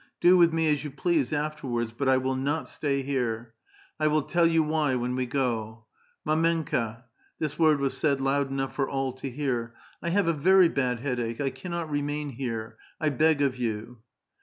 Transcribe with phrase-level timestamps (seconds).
[0.19, 3.53] Do with me as you please afterwards, but I will not stay here.
[3.97, 5.85] 1 will tell you why when we go.
[6.25, 7.03] Md/menka"—
[7.37, 10.67] this word was said loud enough for all to hear— "I have a vei y
[10.69, 11.39] bad headache.
[11.39, 12.77] I cannot remain here.
[12.99, 13.99] I beg of you